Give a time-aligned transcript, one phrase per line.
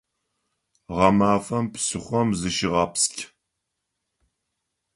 [0.95, 3.19] Гъэмафэм псыхъом зыщыгъэпскӏ!